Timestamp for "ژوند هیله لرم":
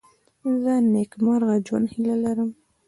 1.65-2.49